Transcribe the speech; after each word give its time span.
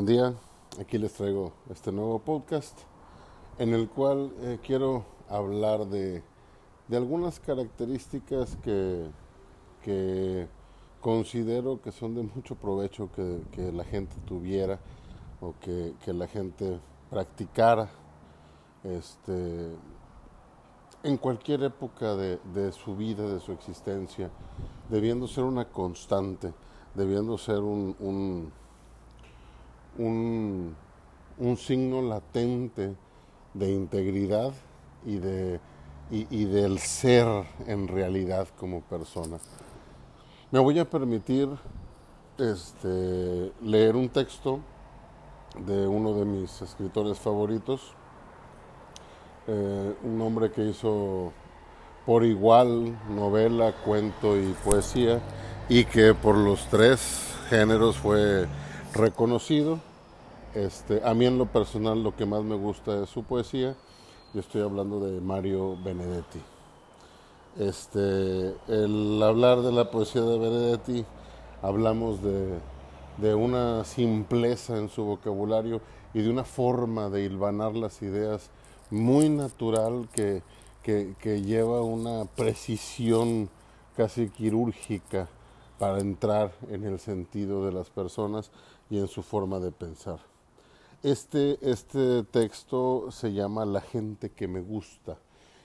Buen 0.00 0.16
día, 0.16 0.34
aquí 0.80 0.96
les 0.96 1.12
traigo 1.12 1.52
este 1.68 1.92
nuevo 1.92 2.20
podcast 2.20 2.74
en 3.58 3.74
el 3.74 3.86
cual 3.86 4.32
eh, 4.40 4.58
quiero 4.62 5.04
hablar 5.28 5.88
de, 5.88 6.22
de, 6.88 6.96
algunas 6.96 7.38
características 7.38 8.56
que, 8.62 9.10
que, 9.82 10.48
considero 11.02 11.82
que 11.82 11.92
son 11.92 12.14
de 12.14 12.22
mucho 12.22 12.54
provecho 12.54 13.10
que, 13.14 13.42
que 13.52 13.72
la 13.72 13.84
gente 13.84 14.16
tuviera 14.24 14.80
o 15.42 15.52
que, 15.60 15.94
la 16.14 16.26
gente 16.26 16.80
practicara 17.10 17.90
este, 18.84 19.68
en 21.02 21.18
cualquier 21.18 21.62
época 21.64 22.16
de, 22.16 22.38
de 22.54 22.72
su 22.72 22.96
vida, 22.96 23.30
de 23.30 23.38
su 23.38 23.52
existencia, 23.52 24.30
debiendo 24.88 25.28
ser 25.28 25.44
una 25.44 25.66
constante, 25.68 26.54
debiendo 26.94 27.36
ser 27.36 27.58
un, 27.58 28.50
signo 31.56 32.02
latente 32.02 32.94
de 33.54 33.72
integridad 33.72 34.52
y, 35.04 35.18
de, 35.18 35.60
y, 36.10 36.44
del 36.44 36.78
ser 36.78 37.26
en 37.66 37.88
realidad 37.88 38.48
como 38.58 38.80
persona. 38.82 39.38
Me 40.50 40.58
voy 40.58 40.78
a 40.78 40.88
permitir 40.88 41.48
este, 42.38 43.52
leer 43.62 43.96
un 43.96 44.08
texto 44.08 44.60
de 45.58 45.86
uno 45.86 46.14
de 46.14 46.24
mis 46.24 46.62
escritores 46.62 47.18
favoritos, 47.18 47.94
eh, 49.46 49.94
un 50.02 50.20
hombre 50.20 50.50
que 50.50 50.62
hizo 50.62 51.32
por 52.06 52.24
igual 52.24 52.98
novela, 53.08 53.72
cuento 53.84 54.36
y 54.36 54.54
poesía, 54.64 55.20
y 55.68 55.84
que 55.84 56.14
por 56.14 56.36
los 56.36 56.66
tres 56.66 57.34
géneros 57.48 57.96
fue 57.96 58.46
reconocido 58.94 59.78
este, 60.54 61.00
a 61.04 61.14
mí 61.14 61.26
en 61.26 61.38
lo 61.38 61.46
personal 61.46 62.02
lo 62.02 62.16
que 62.16 62.26
más 62.26 62.42
me 62.42 62.56
gusta 62.56 63.04
es 63.04 63.10
su 63.10 63.22
poesía. 63.22 63.76
Yo 64.34 64.40
estoy 64.40 64.62
hablando 64.62 64.98
de 64.98 65.20
Mario 65.20 65.76
Benedetti. 65.82 66.40
Este, 67.58 68.54
el 68.68 69.22
hablar 69.22 69.60
de 69.60 69.72
la 69.72 69.90
poesía 69.90 70.22
de 70.22 70.38
Benedetti, 70.38 71.04
hablamos 71.62 72.20
de, 72.22 72.58
una 73.34 73.84
simpleza 73.84 74.78
en 74.78 74.88
su 74.88 75.04
vocabulario 75.04 75.80
y 76.14 76.22
de 76.22 76.30
una 76.30 76.44
forma 76.44 77.10
de 77.10 77.22
hilvanar 77.22 77.76
las 77.76 78.00
ideas 78.02 78.50
muy 78.90 79.28
natural 79.28 80.08
que, 80.12 80.42
que 80.82 81.42
lleva 81.42 81.82
una 81.82 82.24
precisión 82.24 83.50
casi 83.96 84.30
quirúrgica 84.30 85.28
para 85.80 85.98
entrar 85.98 86.52
en 86.68 86.84
el 86.84 87.00
sentido 87.00 87.64
de 87.64 87.72
las 87.72 87.88
personas 87.88 88.50
y 88.90 88.98
en 88.98 89.08
su 89.08 89.22
forma 89.22 89.58
de 89.60 89.72
pensar. 89.72 90.20
Este, 91.02 91.58
este 91.62 92.22
texto 92.24 93.10
se 93.10 93.32
llama 93.32 93.64
La 93.64 93.80
gente 93.80 94.28
que 94.28 94.46
me 94.46 94.60
gusta 94.60 95.16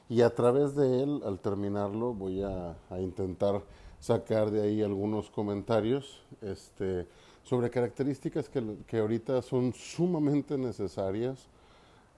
y 0.08 0.22
a 0.22 0.34
través 0.34 0.74
de 0.74 1.04
él, 1.04 1.22
al 1.26 1.40
terminarlo, 1.40 2.14
voy 2.14 2.42
a, 2.44 2.78
intentar 2.98 3.62
sacar 4.00 4.52
de 4.52 4.62
ahí 4.62 4.82
algunos 4.82 5.30
comentarios 5.30 6.22
este, 6.42 7.08
sobre 7.44 7.70
características 7.70 8.48
que, 8.48 8.64
que, 8.88 9.00
ahorita 9.00 9.42
son 9.42 9.74
sumamente 9.74 10.58
necesarias 10.58 11.50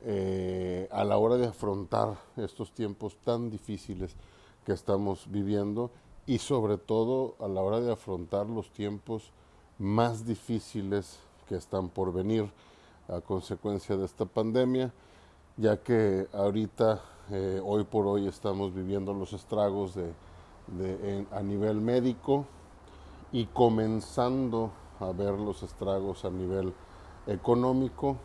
eh, 0.03 0.87
a 0.91 1.03
la 1.03 1.17
hora 1.17 1.37
de 1.37 1.47
afrontar 1.47 2.15
estos 2.35 2.71
tiempos 2.73 3.17
tan 3.23 3.49
difíciles 3.49 4.15
que 4.67 4.73
estamos 4.73 5.25
viviendo 5.31 5.89
y 6.27 6.39
sobre 6.39 6.77
todo 6.77 7.35
a 7.39 7.47
la 7.47 7.61
hora 7.61 7.79
de 7.79 7.91
afrontar 7.91 8.47
los 8.47 8.69
tiempos 8.69 9.31
más 9.79 10.25
difíciles 10.25 11.19
que 11.47 11.55
están 11.55 11.87
por 11.87 12.11
venir 12.11 12.51
a 13.07 13.21
consecuencia 13.21 13.95
de 13.95 14.05
esta 14.05 14.25
pandemia, 14.25 14.93
ya 15.55 15.77
que 15.77 16.27
ahorita, 16.33 17.01
eh, 17.31 17.61
hoy 17.63 17.85
por 17.85 18.05
hoy, 18.05 18.27
estamos 18.27 18.75
viviendo 18.75 19.13
los 19.13 19.31
estragos 19.31 19.93
a 21.31 21.41
nivel 21.41 21.79
médico 21.79 22.45
y 23.31 23.45
comenzando 23.45 24.71
a 24.99 25.13
ver 25.13 25.31
los 25.33 25.63
estragos 25.63 26.25
a 26.25 26.29
nivel 26.29 26.73
económico, 27.25 28.17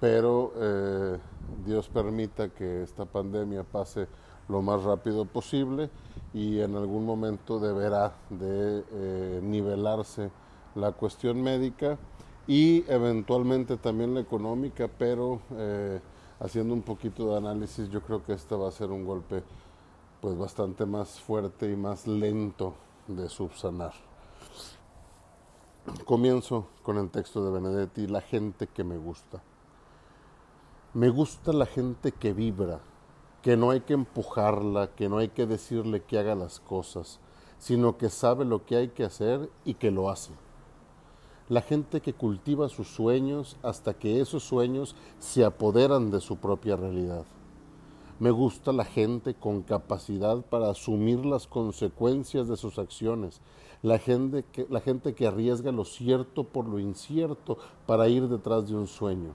pero 0.00 0.52
eh, 0.56 1.18
Dios 1.64 1.88
permita 1.88 2.50
que 2.50 2.82
esta 2.82 3.06
pandemia 3.06 3.64
pase 3.64 4.06
lo 4.48 4.60
más 4.60 4.82
rápido 4.82 5.24
posible 5.24 5.90
y 6.34 6.60
en 6.60 6.76
algún 6.76 7.04
momento 7.04 7.58
deberá 7.58 8.14
de 8.30 8.84
eh, 8.90 9.40
nivelarse 9.42 10.30
la 10.74 10.92
cuestión 10.92 11.42
médica 11.42 11.98
y 12.46 12.84
eventualmente 12.90 13.76
también 13.76 14.14
la 14.14 14.20
económica, 14.20 14.88
pero 14.88 15.40
eh, 15.52 16.00
haciendo 16.40 16.74
un 16.74 16.82
poquito 16.82 17.30
de 17.30 17.36
análisis, 17.38 17.88
yo 17.90 18.00
creo 18.02 18.24
que 18.24 18.32
este 18.32 18.54
va 18.54 18.68
a 18.68 18.72
ser 18.72 18.90
un 18.90 19.04
golpe 19.04 19.42
pues 20.20 20.36
bastante 20.36 20.86
más 20.86 21.20
fuerte 21.20 21.70
y 21.70 21.76
más 21.76 22.06
lento 22.06 22.74
de 23.06 23.28
subsanar. 23.28 23.92
Comienzo 26.04 26.66
con 26.82 26.98
el 26.98 27.10
texto 27.10 27.44
de 27.44 27.50
Benedetti, 27.50 28.06
la 28.06 28.20
gente 28.20 28.66
que 28.66 28.84
me 28.84 28.98
gusta. 28.98 29.42
Me 30.94 31.08
gusta 31.08 31.52
la 31.52 31.66
gente 31.66 32.12
que 32.12 32.32
vibra, 32.32 32.80
que 33.42 33.56
no 33.56 33.70
hay 33.70 33.80
que 33.80 33.94
empujarla, 33.94 34.88
que 34.94 35.08
no 35.08 35.18
hay 35.18 35.28
que 35.28 35.46
decirle 35.46 36.02
que 36.02 36.18
haga 36.18 36.34
las 36.34 36.60
cosas, 36.60 37.20
sino 37.58 37.96
que 37.96 38.08
sabe 38.08 38.44
lo 38.44 38.64
que 38.64 38.76
hay 38.76 38.88
que 38.88 39.04
hacer 39.04 39.50
y 39.64 39.74
que 39.74 39.90
lo 39.90 40.10
hace 40.10 40.32
la 41.48 41.62
gente 41.62 42.00
que 42.00 42.12
cultiva 42.12 42.68
sus 42.68 42.88
sueños 42.88 43.56
hasta 43.62 43.94
que 43.94 44.20
esos 44.20 44.42
sueños 44.44 44.94
se 45.18 45.44
apoderan 45.44 46.10
de 46.10 46.20
su 46.20 46.36
propia 46.36 46.76
realidad. 46.76 47.24
Me 48.20 48.30
gusta 48.30 48.72
la 48.72 48.84
gente 48.84 49.34
con 49.34 49.62
capacidad 49.62 50.42
para 50.42 50.70
asumir 50.70 51.24
las 51.24 51.46
consecuencias 51.46 52.48
de 52.48 52.56
sus 52.56 52.78
acciones, 52.78 53.40
la 53.80 53.98
gente, 53.98 54.44
que, 54.52 54.66
la 54.68 54.80
gente 54.80 55.14
que 55.14 55.26
arriesga 55.26 55.70
lo 55.72 55.84
cierto 55.84 56.44
por 56.44 56.66
lo 56.66 56.80
incierto 56.80 57.58
para 57.86 58.08
ir 58.08 58.28
detrás 58.28 58.68
de 58.68 58.74
un 58.74 58.88
sueño, 58.88 59.32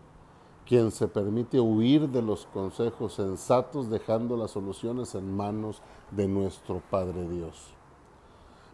quien 0.68 0.92
se 0.92 1.08
permite 1.08 1.60
huir 1.60 2.10
de 2.10 2.22
los 2.22 2.46
consejos 2.48 3.14
sensatos 3.14 3.90
dejando 3.90 4.38
las 4.38 4.52
soluciones 4.52 5.16
en 5.16 5.36
manos 5.36 5.82
de 6.12 6.28
nuestro 6.28 6.82
Padre 6.90 7.28
Dios. 7.28 7.74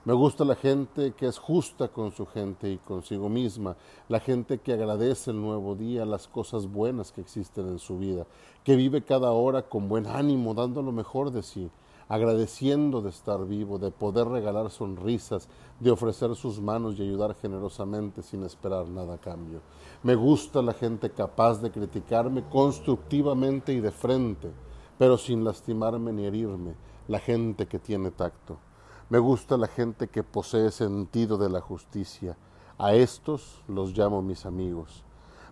Me 0.05 0.13
gusta 0.13 0.45
la 0.45 0.55
gente 0.55 1.11
que 1.11 1.27
es 1.27 1.37
justa 1.37 1.89
con 1.89 2.11
su 2.11 2.25
gente 2.25 2.71
y 2.71 2.77
consigo 2.77 3.27
misma, 3.27 3.75
la 4.07 4.19
gente 4.19 4.59
que 4.59 4.73
agradece 4.73 5.31
el 5.31 5.41
nuevo 5.41 5.75
día, 5.75 6.05
las 6.05 6.27
cosas 6.27 6.67
buenas 6.67 7.11
que 7.11 7.21
existen 7.21 7.67
en 7.67 7.79
su 7.79 7.99
vida, 7.99 8.25
que 8.63 8.75
vive 8.75 9.03
cada 9.03 9.31
hora 9.31 9.63
con 9.63 9.89
buen 9.89 10.07
ánimo, 10.07 10.53
dando 10.53 10.81
lo 10.81 10.93
mejor 10.93 11.31
de 11.31 11.43
sí, 11.43 11.69
agradeciendo 12.09 13.01
de 13.01 13.11
estar 13.11 13.45
vivo, 13.45 13.77
de 13.77 13.91
poder 13.91 14.27
regalar 14.27 14.71
sonrisas, 14.71 15.47
de 15.79 15.91
ofrecer 15.91 16.35
sus 16.35 16.59
manos 16.59 16.97
y 16.97 17.03
ayudar 17.03 17.35
generosamente 17.35 18.23
sin 18.23 18.43
esperar 18.43 18.87
nada 18.87 19.13
a 19.13 19.17
cambio. 19.19 19.61
Me 20.01 20.15
gusta 20.15 20.63
la 20.63 20.73
gente 20.73 21.11
capaz 21.11 21.61
de 21.61 21.71
criticarme 21.71 22.43
constructivamente 22.49 23.73
y 23.73 23.79
de 23.79 23.91
frente, 23.91 24.51
pero 24.97 25.17
sin 25.19 25.43
lastimarme 25.43 26.11
ni 26.11 26.25
herirme, 26.25 26.73
la 27.07 27.19
gente 27.19 27.67
que 27.67 27.77
tiene 27.77 28.09
tacto. 28.09 28.57
Me 29.09 29.19
gusta 29.19 29.55
la 29.55 29.67
gente 29.67 30.07
que 30.07 30.23
posee 30.23 30.71
sentido 30.71 31.37
de 31.37 31.49
la 31.49 31.61
justicia. 31.61 32.37
A 32.79 32.93
estos 32.93 33.61
los 33.67 33.95
llamo 33.95 34.21
mis 34.21 34.45
amigos. 34.45 35.03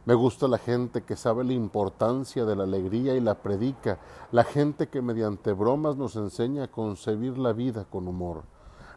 Me 0.07 0.13
gusta 0.13 0.47
la 0.47 0.57
gente 0.57 1.03
que 1.03 1.17
sabe 1.17 1.43
la 1.43 1.51
importancia 1.51 2.45
de 2.45 2.55
la 2.55 2.63
alegría 2.63 3.13
y 3.15 3.19
la 3.19 3.41
predica, 3.41 3.99
la 4.31 4.45
gente 4.45 4.87
que 4.87 5.01
mediante 5.01 5.51
bromas 5.51 5.97
nos 5.97 6.15
enseña 6.15 6.63
a 6.63 6.71
concebir 6.71 7.37
la 7.37 7.51
vida 7.51 7.83
con 7.83 8.07
humor, 8.07 8.43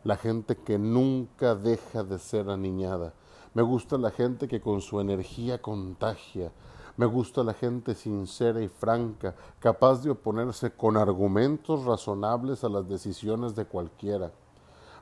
la 0.05 0.17
gente 0.17 0.56
que 0.58 0.79
nunca 0.79 1.56
deja 1.56 2.05
de 2.05 2.20
ser 2.20 2.49
aniñada. 2.49 3.12
Me 3.55 3.62
gusta 3.62 3.99
la 3.99 4.12
gente 4.12 4.46
que 4.46 4.61
con 4.61 4.81
su 4.81 5.00
energía 5.00 5.61
contagia. 5.61 6.52
Me 6.96 7.06
gusta 7.06 7.43
la 7.43 7.55
gente 7.55 7.96
sincera 7.96 8.62
y 8.62 8.69
franca, 8.69 9.34
capaz 9.58 10.05
de 10.05 10.11
oponerse 10.11 10.70
con 10.70 10.96
argumentos 10.96 11.87
razonables 11.87 12.62
a 12.62 12.69
las 12.69 12.88
decisiones 12.88 13.56
de 13.56 13.64
cualquiera. 13.64 14.31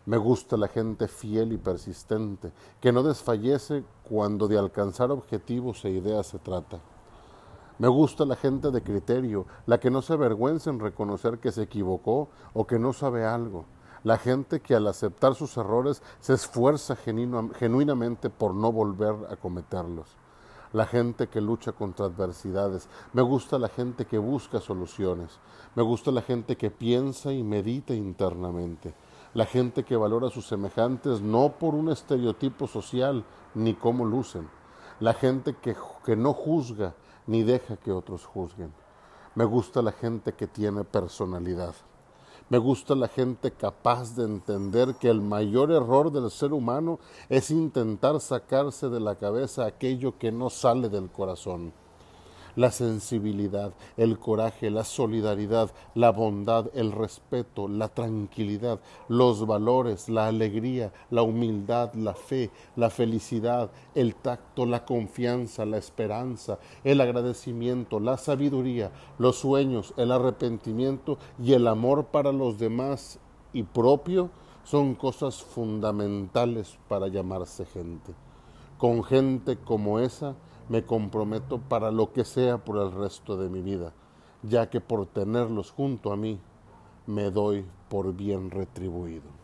Me 0.08 0.16
gusta 0.16 0.56
la 0.56 0.69
gente 0.69 1.06
fiel 1.06 1.52
y 1.52 1.58
persistente, 1.58 2.50
que 2.81 2.93
no 2.93 3.02
desfallece 3.02 3.84
cuando 4.08 4.49
de 4.49 4.58
alcanzar 4.58 5.10
objetivos 5.10 5.84
e 5.84 5.90
ideas 5.90 6.28
se 6.28 6.38
trata. 6.38 6.81
Me 7.78 7.88
gusta 7.88 8.25
la 8.25 8.34
gente 8.34 8.70
de 8.70 8.82
criterio, 8.82 9.44
la 9.66 9.78
que 9.78 9.90
no 9.90 10.00
se 10.00 10.14
avergüenza 10.14 10.70
en 10.70 10.81
reconocer 10.81 11.40
que 11.40 11.52
se 11.52 11.64
equivocó 11.64 12.31
o 12.55 12.66
que 12.66 12.78
no 12.78 12.94
sabe 12.94 13.26
algo. 13.26 13.66
La 14.02 14.16
gente 14.16 14.60
que 14.60 14.75
al 14.75 14.87
aceptar 14.87 15.34
sus 15.34 15.58
errores 15.58 16.02
se 16.20 16.32
esfuerza 16.32 16.96
genuinamente 16.96 18.31
por 18.31 18.55
no 18.55 18.72
volver 18.72 19.14
a 19.31 19.37
cometerlos. 19.37 20.16
La 20.72 20.87
gente 20.87 21.26
que 21.26 21.43
lucha 21.43 21.72
contra 21.72 22.06
adversidades. 22.06 22.88
Me 23.12 23.20
gusta 23.20 23.58
la 23.58 23.69
gente 23.69 24.06
que 24.06 24.16
busca 24.16 24.58
soluciones. 24.58 25.38
Me 25.75 25.82
gusta 25.82 26.10
la 26.10 26.22
gente 26.22 26.56
que 26.56 26.70
piensa 26.70 27.31
y 27.31 27.43
medita 27.43 27.93
internamente 27.93 28.94
la 29.38 29.46
gente 29.46 29.85
que 29.85 29.94
valora 29.94 30.26
a 30.26 30.31
sus 30.31 30.49
semejantes 30.49 31.20
no 31.20 31.52
por 31.61 31.76
un 31.76 31.93
estereotipo 31.93 32.67
social 32.67 33.25
ni 33.55 33.73
cómo 33.73 34.05
lucen, 34.05 34.49
la 34.99 35.14
gente 35.14 35.55
que, 35.55 35.76
que 36.05 36.17
no 36.17 36.32
juzga 36.32 36.96
ni 37.29 37.44
deja 37.44 37.76
que 37.76 37.93
otros 37.93 38.26
juzguen. 38.26 38.73
Me 39.37 39.44
gusta 39.44 39.81
la 39.81 39.93
gente 39.93 40.32
que 40.32 40.49
tiene 40.49 40.82
personalidad. 40.82 41.73
Me 42.49 42.58
gusta 42.58 42.96
la 42.96 43.06
gente 43.06 43.52
capaz 43.52 44.17
de 44.17 44.25
entender 44.25 44.96
que 44.96 45.08
el 45.08 45.20
mayor 45.20 45.70
error 45.70 46.11
del 46.11 46.32
ser 46.32 46.52
humano 46.52 46.99
es 47.29 47.52
intentar 47.52 48.19
sacarse 48.19 48.88
de 48.88 48.99
la 48.99 49.14
cabeza 49.14 49.67
aquello 49.67 50.19
que 50.19 50.32
no 50.32 50.50
sale 50.50 50.88
del 50.88 51.11
corazón 51.11 51.73
la 52.58 52.72
sensibilidad, 52.72 53.72
el 53.96 54.19
coraje, 54.19 54.69
la 54.69 54.82
solidaridad, 54.82 55.70
la 55.94 56.10
bondad, 56.10 56.66
el 56.75 56.90
respeto, 56.90 57.69
la 57.69 57.87
tranquilidad, 57.87 58.81
los 59.06 59.46
valores, 59.46 60.08
la 60.08 60.26
alegría, 60.26 60.93
la 61.10 61.22
humildad, 61.22 61.94
la 61.94 62.14
fe, 62.14 62.50
la 62.75 62.90
felicidad, 62.90 63.70
el 63.94 64.16
tacto, 64.16 64.66
la 64.66 64.84
confianza, 64.84 65.64
la 65.66 65.78
esperanza, 65.78 66.58
el 66.82 67.00
agradecimiento, 67.00 68.00
la 68.00 68.16
sabiduría, 68.16 68.90
los 69.19 69.37
sueños, 69.37 69.94
el 69.96 70.10
arrepentimiento 70.10 71.16
y 71.40 71.52
el 71.52 71.69
amor 71.69 72.06
para 72.06 72.32
los 72.32 72.58
demás 72.58 73.20
y 73.52 73.62
propio 73.62 74.31
son 74.64 74.96
cosas 74.96 75.44
fundamentales 75.44 76.76
para 76.88 77.06
llamarse 77.06 77.66
gente. 77.66 78.14
Con 78.78 79.05
gente 79.05 79.56
como 79.56 80.00
esa, 80.00 80.34
me 80.69 80.85
comprometo 80.85 81.59
para 81.59 81.91
lo 81.91 82.12
que 82.12 82.25
sea 82.25 82.59
por 82.59 82.79
el 82.79 82.93
resto 82.93 83.37
de 83.37 83.49
mi 83.49 83.62
vida, 83.62 83.93
ya 84.43 84.70
que 84.70 84.81
por 84.81 85.06
tenerlos 85.06 85.70
junto 85.70 86.12
a 86.12 86.17
mí 86.17 86.41
me 87.06 87.31
doy 87.31 87.65
por 87.88 88.15
bien 88.15 88.50
retribuido. 88.50 89.38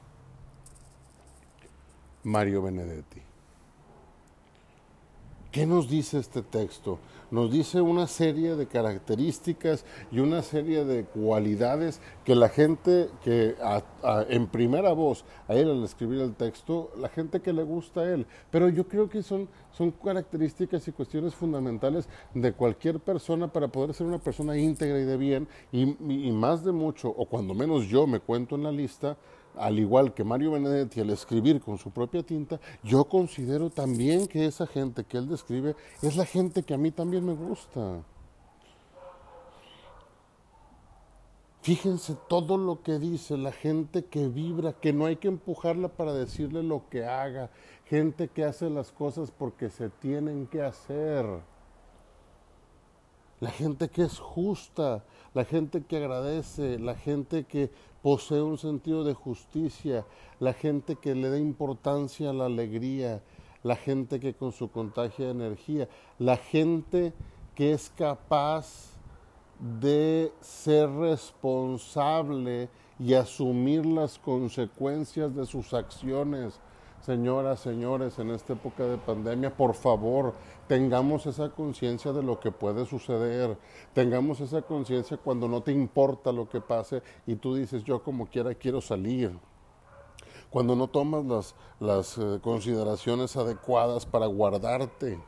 Mario 2.22 2.62
Benedetti. 2.62 3.22
¿Qué 5.54 5.66
nos 5.66 5.88
dice 5.88 6.18
este 6.18 6.42
texto? 6.42 6.98
Nos 7.30 7.52
dice 7.52 7.80
una 7.80 8.08
serie 8.08 8.56
de 8.56 8.66
características 8.66 9.84
y 10.10 10.18
una 10.18 10.42
serie 10.42 10.84
de 10.84 11.04
cualidades 11.04 12.00
que 12.24 12.34
la 12.34 12.48
gente 12.48 13.08
que 13.22 13.54
en 14.30 14.48
primera 14.48 14.92
voz 14.94 15.24
a 15.46 15.54
él 15.54 15.70
al 15.70 15.84
escribir 15.84 16.22
el 16.22 16.34
texto, 16.34 16.90
la 16.98 17.08
gente 17.08 17.38
que 17.38 17.52
le 17.52 17.62
gusta 17.62 18.00
a 18.00 18.12
él, 18.12 18.26
pero 18.50 18.68
yo 18.68 18.88
creo 18.88 19.08
que 19.08 19.22
son, 19.22 19.48
son 19.70 19.92
características 19.92 20.88
y 20.88 20.92
cuestiones 20.92 21.36
fundamentales 21.36 22.08
de 22.34 22.52
cualquier 22.52 22.98
persona 22.98 23.46
para 23.46 23.68
poder 23.68 23.94
ser 23.94 24.08
una 24.08 24.18
persona 24.18 24.58
íntegra 24.58 24.98
y 24.98 25.04
de 25.04 25.16
bien 25.16 25.46
y 25.70 26.32
más 26.32 26.64
de 26.64 26.72
mucho, 26.72 27.10
o 27.10 27.26
cuando 27.26 27.54
menos 27.54 27.86
yo 27.86 28.08
me 28.08 28.18
cuento 28.18 28.56
en 28.56 28.64
la 28.64 28.72
lista, 28.72 29.16
al 29.56 29.78
igual 29.78 30.14
que 30.14 30.24
Mario 30.24 30.52
Benedetti 30.52 31.00
al 31.00 31.10
escribir 31.10 31.60
con 31.60 31.78
su 31.78 31.90
propia 31.90 32.22
tinta, 32.22 32.60
yo 32.82 33.04
considero 33.04 33.70
también 33.70 34.26
que 34.26 34.46
esa 34.46 34.66
gente 34.66 35.04
que 35.04 35.18
él 35.18 35.28
describe 35.28 35.76
es 36.02 36.16
la 36.16 36.26
gente 36.26 36.62
que 36.62 36.74
a 36.74 36.78
mí 36.78 36.90
también 36.90 37.24
me 37.24 37.34
gusta. 37.34 38.02
Fíjense 41.64 42.14
todo 42.28 42.58
lo 42.58 42.82
que 42.82 42.98
dice, 42.98 43.38
la 43.38 43.50
gente 43.50 44.04
que 44.04 44.28
vibra, 44.28 44.74
que 44.74 44.92
no 44.92 45.06
hay 45.06 45.16
que 45.16 45.28
empujarla 45.28 45.88
para 45.88 46.12
decirle 46.12 46.62
lo 46.62 46.90
que 46.90 47.06
haga, 47.06 47.48
gente 47.86 48.28
que 48.28 48.44
hace 48.44 48.68
las 48.68 48.92
cosas 48.92 49.30
porque 49.30 49.70
se 49.70 49.88
tienen 49.88 50.46
que 50.46 50.60
hacer, 50.60 51.24
la 53.44 53.50
gente 53.50 53.90
que 53.90 54.04
es 54.04 54.18
justa, 54.18 55.04
la 55.34 55.44
gente 55.44 55.82
que 55.82 55.98
agradece, 55.98 56.78
la 56.78 56.94
gente 56.94 57.44
que 57.44 57.70
posee 58.00 58.40
un 58.40 58.56
sentido 58.56 59.04
de 59.04 59.12
justicia, 59.12 60.06
la 60.40 60.54
gente 60.54 60.96
que 60.96 61.14
le 61.14 61.28
da 61.28 61.38
importancia 61.38 62.30
a 62.30 62.32
la 62.32 62.46
alegría, 62.46 63.22
la 63.62 63.76
gente 63.76 64.18
que 64.18 64.32
con 64.32 64.52
su 64.52 64.70
contagia 64.70 65.26
de 65.26 65.32
energía, 65.32 65.90
la 66.18 66.38
gente 66.38 67.12
que 67.54 67.74
es 67.74 67.90
capaz 67.90 68.94
de 69.60 70.32
ser 70.40 70.88
responsable 70.88 72.70
y 72.98 73.12
asumir 73.12 73.84
las 73.84 74.18
consecuencias 74.18 75.36
de 75.36 75.44
sus 75.44 75.74
acciones. 75.74 76.58
Señoras, 77.04 77.60
señores, 77.60 78.18
en 78.18 78.30
esta 78.30 78.54
época 78.54 78.84
de 78.84 78.96
pandemia, 78.96 79.54
por 79.54 79.74
favor, 79.74 80.32
tengamos 80.66 81.26
esa 81.26 81.50
conciencia 81.50 82.14
de 82.14 82.22
lo 82.22 82.40
que 82.40 82.50
puede 82.50 82.86
suceder, 82.86 83.58
tengamos 83.92 84.40
esa 84.40 84.62
conciencia 84.62 85.18
cuando 85.18 85.46
no 85.46 85.62
te 85.62 85.70
importa 85.70 86.32
lo 86.32 86.48
que 86.48 86.62
pase 86.62 87.02
y 87.26 87.36
tú 87.36 87.56
dices, 87.56 87.84
yo 87.84 88.02
como 88.02 88.24
quiera 88.24 88.54
quiero 88.54 88.80
salir. 88.80 89.38
Cuando 90.48 90.74
no 90.74 90.88
tomas 90.88 91.26
las, 91.26 91.54
las 91.78 92.16
eh, 92.16 92.40
consideraciones 92.42 93.36
adecuadas 93.36 94.06
para 94.06 94.24
guardarte. 94.24 95.18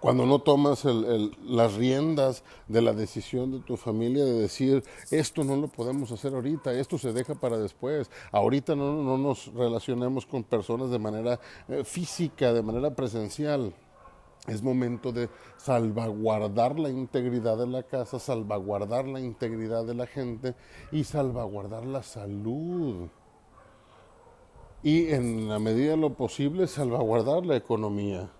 Cuando 0.00 0.24
no 0.24 0.38
tomas 0.38 0.86
las 0.86 1.74
riendas 1.74 2.42
de 2.68 2.80
la 2.80 2.94
decisión 2.94 3.52
de 3.52 3.60
tu 3.60 3.76
familia 3.76 4.24
de 4.24 4.32
decir, 4.32 4.82
esto 5.10 5.44
no 5.44 5.56
lo 5.56 5.68
podemos 5.68 6.10
hacer 6.10 6.32
ahorita, 6.32 6.72
esto 6.72 6.96
se 6.96 7.12
deja 7.12 7.34
para 7.34 7.58
después, 7.58 8.10
ahorita 8.32 8.74
no, 8.74 9.02
no 9.02 9.18
nos 9.18 9.52
relacionemos 9.52 10.24
con 10.24 10.42
personas 10.42 10.90
de 10.90 10.98
manera 10.98 11.38
eh, 11.68 11.84
física, 11.84 12.54
de 12.54 12.62
manera 12.62 12.94
presencial. 12.94 13.74
Es 14.46 14.62
momento 14.62 15.12
de 15.12 15.28
salvaguardar 15.58 16.78
la 16.78 16.88
integridad 16.88 17.58
de 17.58 17.66
la 17.66 17.82
casa, 17.82 18.18
salvaguardar 18.18 19.06
la 19.06 19.20
integridad 19.20 19.84
de 19.84 19.94
la 19.94 20.06
gente 20.06 20.54
y 20.90 21.04
salvaguardar 21.04 21.84
la 21.84 22.02
salud. 22.02 23.08
Y 24.82 25.10
en 25.10 25.46
la 25.46 25.58
medida 25.58 25.90
de 25.90 25.98
lo 25.98 26.14
posible 26.14 26.66
salvaguardar 26.66 27.44
la 27.44 27.56
economía. 27.56 28.30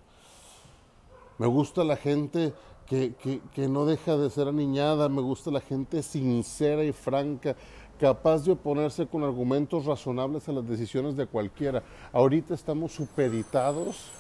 Me 1.41 1.47
gusta 1.47 1.85
la 1.85 1.97
gente 1.97 2.53
que, 2.87 3.15
que, 3.55 3.67
no 3.67 3.87
deja 3.87 4.19
de 4.19 4.29
ser 4.29 4.49
aniñada, 4.49 5.09
me 5.09 5.23
gusta 5.23 5.51
la 5.51 5.63
gente 5.63 6.03
sincera 6.03 6.85
y 6.85 6.93
franca, 6.93 7.57
capaz 7.99 8.45
de 8.45 8.53
oponerse 8.53 9.07
con 9.07 9.25
argumentos 9.25 9.87
razonables 9.87 10.47
a 10.51 10.53
las 10.53 10.69
decisiones 10.69 11.17
de 11.17 11.25
cualquiera. 11.25 11.83
Ahorita 12.13 12.53
estamos 12.53 12.93
supeditados 12.93 14.11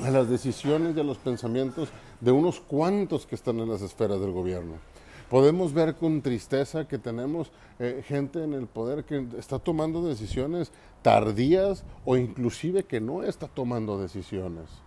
a 0.00 0.10
las 0.10 0.28
decisiones 0.28 0.96
y 0.96 1.00
a 1.00 1.04
los 1.04 1.18
pensamientos 1.18 1.90
de 2.20 2.32
unos 2.32 2.58
cuantos 2.58 3.24
que 3.24 3.36
están 3.36 3.60
en 3.60 3.68
las 3.68 3.82
esferas 3.82 4.20
del 4.20 4.32
gobierno. 4.32 4.72
Podemos 5.30 5.72
ver 5.72 5.94
con 5.94 6.20
tristeza 6.20 6.88
que 6.88 6.98
tenemos 6.98 7.52
eh, 7.78 8.02
gente 8.04 8.42
en 8.42 8.54
el 8.54 8.66
poder 8.66 9.04
que 9.04 9.24
está 9.38 9.60
tomando 9.60 10.04
decisiones 10.04 10.72
tardías 11.00 11.84
o 12.04 12.16
inclusive 12.16 12.82
que 12.82 13.00
no 13.00 13.22
está 13.22 13.46
tomando 13.46 14.00
decisiones. 14.00 14.82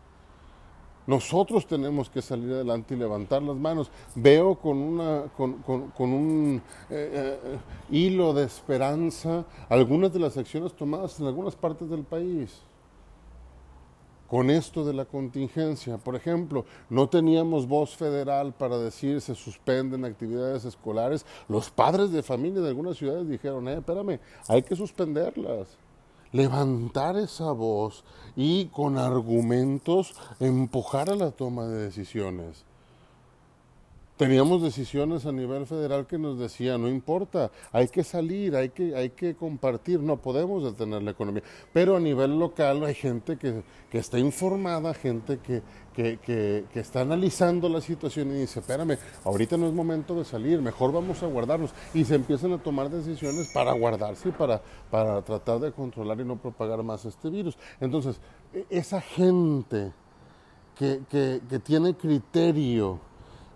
Nosotros 1.08 1.68
tenemos 1.68 2.10
que 2.10 2.22
salir 2.22 2.52
adelante 2.54 2.96
y 2.96 2.98
levantar 2.98 3.42
las 3.44 3.56
manos. 3.56 3.92
Veo 4.16 4.56
con, 4.56 4.78
una, 4.78 5.24
con, 5.36 5.64
un 5.98 6.62
eh, 6.90 7.40
eh, 7.44 7.58
hilo 7.92 8.34
de 8.34 8.44
esperanza 8.44 9.46
algunas 9.70 10.12
de 10.12 10.20
las 10.20 10.38
acciones 10.38 10.74
tomadas 10.74 11.20
en 11.20 11.28
algunas 11.28 11.56
partes 11.56 11.90
del 11.90 12.04
país 12.04 12.62
con 14.28 14.50
esto 14.50 14.84
de 14.84 14.94
la 14.94 15.06
contingencia. 15.06 15.98
Por 15.98 16.16
ejemplo, 16.16 16.66
no 16.90 17.08
teníamos 17.08 17.68
voz 17.68 17.96
federal 17.96 18.54
para 18.54 18.78
decir 18.78 19.22
se 19.22 19.36
suspenden 19.36 20.06
actividades 20.06 20.66
escolares. 20.66 21.26
Los 21.48 21.70
padres 21.70 22.12
de 22.12 22.24
familia 22.24 22.62
de 22.62 22.70
algunas 22.70 22.98
ciudades 22.98 23.30
dijeron, 23.30 23.68
eh, 23.68 23.76
espérame, 23.76 24.20
hay 24.48 24.64
que 24.64 24.76
suspenderlas. 24.76 25.78
Levantar 26.32 27.18
esa 27.18 27.52
voz 27.52 28.04
y 28.36 28.66
con 28.68 28.98
argumentos 28.98 30.14
empujar 30.40 31.10
a 31.10 31.16
la 31.16 31.32
toma 31.32 31.66
de 31.66 31.78
decisiones. 31.78 32.66
Teníamos 34.18 34.62
decisiones 34.62 35.26
a 35.26 35.34
nivel 35.34 35.66
federal 35.66 36.08
que 36.08 36.18
nos 36.18 36.40
decían, 36.40 36.82
no 36.82 36.88
importa, 36.88 37.52
hay 37.74 37.90
que 37.90 38.02
salir, 38.02 38.56
hay 38.56 38.70
que, 38.70 38.96
hay 38.96 39.10
que 39.10 39.36
compartir, 39.36 40.00
no 40.00 40.16
podemos 40.16 40.64
detener 40.64 41.04
la 41.04 41.12
economía. 41.12 41.44
Pero 41.74 41.98
a 41.98 42.00
nivel 42.00 42.40
local 42.40 42.86
hay 42.86 42.94
gente 42.94 43.36
que, 43.36 43.64
que 43.92 43.98
está 43.98 44.18
informada, 44.18 44.94
gente 44.94 45.40
que, 45.40 45.62
que, 45.94 46.18
que, 46.72 46.80
está 46.80 47.02
analizando 47.02 47.68
la 47.68 47.82
situación 47.82 48.32
y 48.32 48.40
dice, 48.40 48.62
espérame, 48.62 48.98
ahorita 49.26 49.58
no 49.58 49.68
es 49.68 49.74
momento 49.74 50.16
de 50.16 50.24
salir, 50.24 50.62
mejor 50.62 50.94
vamos 50.94 51.22
a 51.22 51.28
guardarnos. 51.28 51.72
Y 51.94 52.06
se 52.06 52.16
empiezan 52.16 52.54
a 52.54 52.58
tomar 52.58 52.90
decisiones 52.90 53.52
para 53.54 53.74
guardarse 53.74 54.30
y 54.30 54.32
para, 54.32 54.62
para 54.90 55.22
tratar 55.24 55.60
de 55.60 55.74
controlar 55.74 56.22
y 56.22 56.24
no 56.24 56.38
propagar 56.38 56.82
más 56.84 57.04
este 57.04 57.30
virus. 57.30 57.58
Entonces, 57.82 58.22
e, 58.54 58.66
esa 58.70 59.02
gente 59.02 59.92
que, 60.78 61.02
que 61.10 61.60
tiene 61.60 61.96
criterio, 61.96 63.02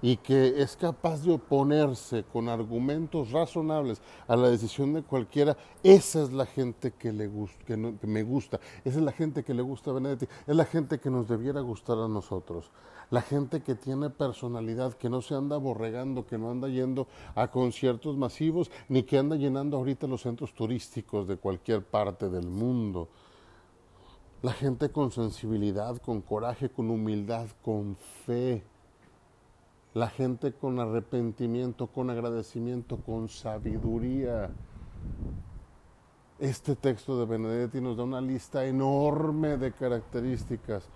y 0.01 0.17
que 0.17 0.61
es 0.61 0.75
capaz 0.75 1.23
de 1.23 1.33
oponerse 1.33 2.23
con 2.23 2.49
argumentos 2.49 3.31
razonables 3.31 4.01
a 4.27 4.35
la 4.35 4.49
decisión 4.49 4.93
de 4.93 5.03
cualquiera, 5.03 5.57
esa 5.83 6.23
es 6.23 6.31
la 6.31 6.45
gente 6.45 6.91
que, 6.91 7.11
le 7.11 7.29
que, 7.65 7.77
me 7.77 8.23
gusta, 8.23 8.59
esa 8.85 8.99
es 8.99 9.03
la 9.03 9.11
gente 9.11 9.43
que 9.43 9.53
le 9.53 9.61
gusta 9.61 9.91
a 9.91 9.95
Benedetti, 9.95 10.27
es 10.47 10.55
la 10.55 10.65
gente 10.65 10.99
que 10.99 11.09
nos 11.09 11.27
debiera 11.27 11.61
gustar 11.61 11.97
a 11.97 12.07
nosotros, 12.07 12.71
la 13.09 13.21
gente 13.21 13.61
que 13.61 13.75
tiene 13.75 14.09
personalidad, 14.09 14.93
que 14.93 15.09
no 15.09 15.21
se 15.21 15.35
anda 15.35 15.57
borregando, 15.57 16.25
que 16.25 16.37
no 16.37 16.51
anda 16.51 16.69
yendo 16.69 17.07
a 17.35 17.49
conciertos 17.49 18.15
masivos, 18.17 18.71
ni 18.87 19.03
que 19.03 19.17
anda 19.17 19.35
llenando 19.35 19.77
ahorita 19.77 20.07
los 20.07 20.21
centros 20.21 20.53
turísticos 20.53 21.27
de 21.27 21.37
cualquier 21.37 21.83
parte 21.83 22.29
del 22.29 22.47
mundo. 22.47 23.09
La 24.41 24.53
gente 24.53 24.89
con 24.89 25.11
sensibilidad, 25.11 25.97
con 25.97 26.21
coraje, 26.21 26.69
con 26.69 26.89
humildad, 26.89 27.47
con 27.61 27.97
fe, 28.25 28.63
la 29.99 30.07
gente 30.07 30.53
con 30.53 30.79
arrepentimiento, 30.79 31.87
con 31.87 32.09
agradecimiento, 32.09 32.97
con 32.97 33.27
sabiduría. 33.27 34.49
Este 36.39 36.77
texto 36.77 37.19
de 37.19 37.25
Benedetti 37.25 37.81
nos 37.81 37.97
da 37.97 38.03
una 38.03 38.21
lista 38.21 38.65
enorme 38.65 39.57
de 39.57 39.73
características 39.73 40.87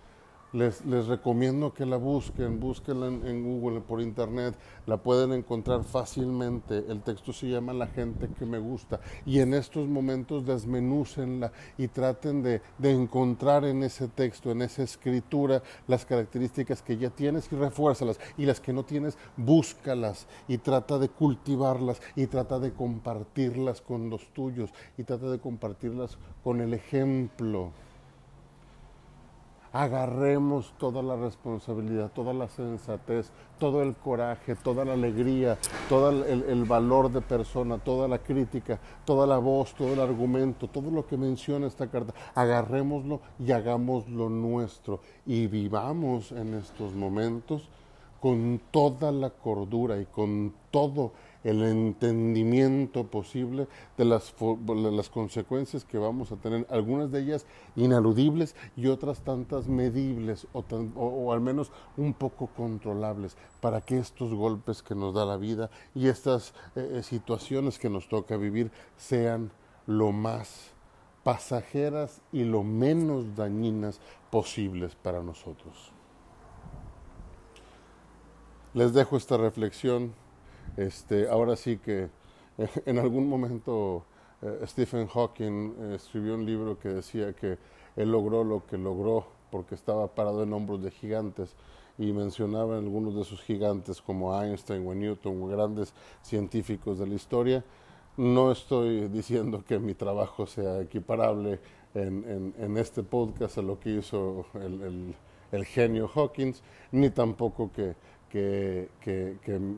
les, 0.53 0.86
les, 0.86 1.07
recomiendo 1.07 1.74
que 1.74 1.86
la 1.86 1.98
busquen, 1.98 2.60
búsquenla 2.60 3.07
en, 3.07 3.43
Google, 3.43 3.81
por 3.81 4.01
internet, 4.01 4.55
la 4.86 4.98
pueden 4.98 5.33
encontrar 5.33 5.83
fácilmente. 5.83 6.86
El 6.88 7.01
texto 7.01 7.33
se 7.33 7.50
llama 7.50 7.74
La 7.74 7.88
gente 7.88 8.29
que 8.38 8.45
me 8.45 8.60
gusta. 8.60 9.00
Y 9.25 9.39
en 9.39 9.53
estos 9.53 9.88
momentos 9.88 10.45
desmenúcenla 10.45 11.51
y 11.77 11.88
traten 11.88 12.43
de, 12.43 12.62
de 12.77 12.91
encontrar 12.91 13.65
en 13.65 13.83
ese 13.83 14.07
texto, 14.07 14.51
en 14.51 14.62
esa 14.62 14.83
escritura, 14.83 15.63
las 15.88 16.05
características 16.05 16.81
que 16.81 16.98
ya 16.98 17.10
tienes 17.10 17.51
y 17.51 17.55
refuérzalas. 17.55 18.19
Y 18.38 18.45
las 18.45 18.60
que 18.60 18.74
no 18.74 18.83
tienes, 18.83 19.17
búscalas 19.36 20.27
y 20.48 20.60
trata 20.60 21.00
de 21.00 21.10
cultivarlas 21.10 22.00
y 22.15 22.27
trata 22.27 22.60
de 22.60 22.74
compartirlas 22.74 23.81
con 23.81 24.10
los 24.10 24.27
tuyos 24.33 24.69
y 24.98 25.03
trata 25.03 25.31
de 25.31 25.39
compartirlas 25.39 26.17
con 26.43 26.62
el 26.62 26.74
ejemplo 26.74 27.72
agarremos 29.74 30.72
toda 30.77 31.01
la 31.01 31.15
responsabilidad, 31.15 32.12
toda 32.12 32.32
la 32.32 32.48
sensatez, 32.48 33.32
todo 33.58 33.82
el 33.82 33.96
coraje, 33.96 34.56
toda 34.56 34.86
la 34.86 34.94
alegría, 34.94 35.58
todo 35.89 36.12
el, 36.12 36.63
valor 36.65 37.12
de 37.12 37.22
persona, 37.22 37.80
toda 37.80 38.08
la 38.08 38.20
crítica, 38.20 38.80
toda 39.03 39.25
la 39.25 39.39
voz, 39.39 39.74
todo 39.74 39.94
el 39.94 40.00
argumento, 40.00 40.68
todo 40.68 40.92
lo 40.92 41.08
que 41.08 41.18
menciona 41.18 41.65
esta 41.65 41.88
carta, 41.88 42.13
agarrémoslo 42.36 43.20
y 43.39 43.51
hagámoslo 43.51 44.30
nuestro. 44.30 45.01
Y 45.25 45.48
vivamos 45.48 46.32
en 46.32 46.53
estos 46.53 46.94
momentos 46.94 47.68
con 48.22 48.62
toda 48.70 49.12
la 49.12 49.32
cordura 49.32 50.00
y 50.00 50.06
con 50.06 50.53
todo 50.70 51.13
el 51.43 51.63
entendimiento 51.63 53.05
posible 53.05 53.67
de 53.97 54.05
las, 54.05 54.33
consecuencias 55.09 55.83
que 55.83 55.97
vamos 55.97 56.31
a 56.31 56.38
tener, 56.38 56.65
algunas 56.69 57.12
de 57.12 57.19
ellas 57.19 57.45
inaludibles 57.75 58.55
y 58.75 58.88
otras 58.88 59.21
tantas 59.21 59.67
medibles 59.67 60.47
o, 60.53 60.63
o, 60.95 61.33
al 61.33 61.41
menos 61.41 61.71
un 61.97 62.13
poco 62.13 62.47
controlables, 62.47 63.38
para 63.59 63.81
que 63.81 63.97
estos 64.00 64.33
golpes 64.33 64.81
que 64.81 64.95
nos 64.95 65.13
da 65.13 65.25
la 65.25 65.38
vida 65.38 65.69
y 65.93 66.07
estas 66.07 66.53
eh, 66.75 66.95
eh, 66.95 67.03
situaciones 67.03 67.77
que 67.77 67.89
nos 67.89 68.07
toca 68.07 68.38
vivir 68.38 68.71
sean 68.97 69.51
lo 69.85 70.12
más 70.12 70.71
pasajeras 71.23 72.21
y 72.31 72.43
lo 72.43 72.63
menos 72.63 73.35
dañinas 73.35 74.00
posibles 74.29 74.95
para 74.95 75.21
nosotros. 75.23 75.91
Les 78.73 78.93
dejo 78.93 79.17
esta 79.17 79.38
reflexión 79.38 80.13
este, 80.77 81.27
ahora 81.30 81.56
sí 81.56 81.77
que 81.77 82.10
en 82.86 83.00
algún 83.00 83.27
momento 83.27 84.06
eh, 84.42 84.62
Stephen 84.65 85.08
Hawking 85.08 85.74
eh, 85.80 85.94
escribió 85.96 86.36
un 86.36 86.46
libro 86.46 86.77
que 86.80 86.89
decía 86.89 87.34
que 87.34 87.58
él 87.96 88.12
logró 88.12 88.44
lo 88.44 88.65
que 88.65 88.77
logró 88.77 89.27
porque 89.51 89.75
estaba 89.75 90.08
parado 90.08 90.44
en 90.44 90.53
hombros 90.53 90.84
de 90.84 90.92
gigantes 90.92 91.56
y 91.98 92.12
mencionaba 92.12 92.77
algunos 92.77 93.15
de 93.15 93.24
sus 93.24 93.42
gigantes 93.42 94.01
como 94.01 94.39
Einstein 94.42 94.86
o 94.88 94.96
Newton 94.96 95.50
grandes 95.50 95.94
científicos 96.24 96.98
de 96.98 97.08
la 97.08 97.13
historia. 97.13 97.63
No 98.18 98.51
estoy 98.51 99.08
diciendo 99.10 99.63
que 99.65 99.77
mi 99.80 99.94
trabajo 99.94 100.48
sea 100.48 100.82
equiparable 100.82 101.60
en, 101.94 102.53
en, 102.58 102.77
este 102.77 103.03
podcast 103.03 103.60
a 103.60 103.62
lo 103.62 103.80
que 103.80 103.92
hizo 103.92 104.46
el 105.51 105.65
genio 105.65 106.10
Hawkins, 106.13 106.63
ni 106.92 107.12
tampoco 107.12 107.72
que 107.72 107.96
que, 108.34 108.90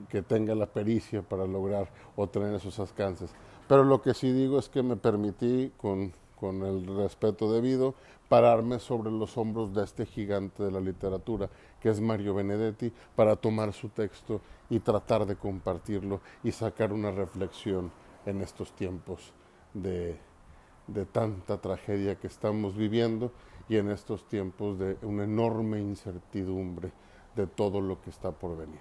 que, 0.10 0.22
tenga 0.22 0.56
la 0.56 0.68
pericia 0.68 1.22
para 1.22 1.46
lograr 1.46 1.90
obtener 2.16 2.54
esos 2.56 2.80
alcances. 2.80 3.30
Pero 3.68 3.84
lo 3.84 4.02
que 4.02 4.14
sí 4.14 4.32
digo 4.32 4.58
es 4.58 4.70
que 4.70 4.82
me 4.82 4.96
permití, 4.96 5.74
con, 5.76 6.14
con 6.40 6.64
el 6.64 6.88
respeto 6.88 7.52
debido, 7.52 7.96
pararme 8.30 8.80
sobre 8.80 9.12
los 9.12 9.38
hombros 9.38 9.74
de 9.74 9.84
este 9.84 10.06
gigante 10.06 10.64
de 10.64 10.72
la 10.72 10.80
literatura, 10.80 11.50
que 11.82 11.90
es 11.90 12.00
Mario 12.00 12.34
Benedetti, 12.34 12.94
para 13.16 13.36
tomar 13.36 13.74
su 13.74 13.90
texto 13.90 14.40
y 14.70 14.80
tratar 14.80 15.26
de 15.26 15.36
compartirlo 15.36 16.22
y 16.42 16.54
sacar 16.54 16.94
una 16.94 17.12
reflexión 17.12 17.92
en 18.26 18.42
estos 18.42 18.72
tiempos 18.72 19.34
de, 19.74 20.18
de 20.88 21.06
tanta 21.06 21.60
tragedia 21.60 22.16
que 22.16 22.28
estamos 22.28 22.78
viviendo 22.78 23.34
y 23.68 23.76
en 23.76 23.92
estos 23.92 24.26
tiempos 24.30 24.80
de 24.80 24.98
una 25.02 25.26
enorme 25.26 25.82
incertidumbre 25.82 26.94
de 27.36 27.48
todo 27.48 27.82
lo 27.82 28.02
que 28.02 28.10
está 28.10 28.32
por 28.32 28.58
venir. 28.58 28.80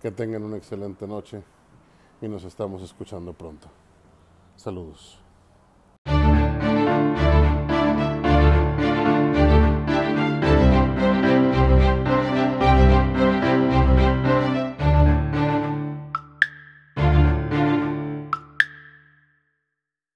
Que 0.00 0.10
tengan 0.10 0.44
una 0.44 0.56
excelente 0.56 1.06
noche 1.06 1.42
y 2.20 2.28
nos 2.28 2.44
estamos 2.44 2.82
escuchando 2.82 3.32
pronto. 3.32 3.68
Saludos. 4.56 5.27